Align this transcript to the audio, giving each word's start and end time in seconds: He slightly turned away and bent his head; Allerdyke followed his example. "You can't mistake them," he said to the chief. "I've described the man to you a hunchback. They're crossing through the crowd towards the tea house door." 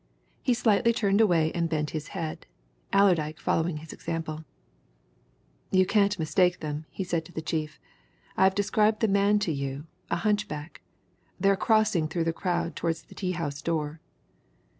He 0.41 0.55
slightly 0.55 0.93
turned 0.93 1.21
away 1.21 1.51
and 1.51 1.69
bent 1.69 1.91
his 1.91 2.07
head; 2.07 2.47
Allerdyke 2.91 3.39
followed 3.39 3.77
his 3.77 3.93
example. 3.93 4.45
"You 5.69 5.85
can't 5.85 6.17
mistake 6.17 6.59
them," 6.59 6.85
he 6.89 7.03
said 7.03 7.23
to 7.25 7.31
the 7.31 7.39
chief. 7.43 7.79
"I've 8.35 8.55
described 8.55 9.01
the 9.01 9.07
man 9.07 9.37
to 9.45 9.51
you 9.51 9.85
a 10.09 10.15
hunchback. 10.15 10.81
They're 11.39 11.55
crossing 11.55 12.07
through 12.07 12.23
the 12.23 12.33
crowd 12.33 12.75
towards 12.75 13.03
the 13.03 13.13
tea 13.13 13.33
house 13.33 13.61
door." 13.61 14.01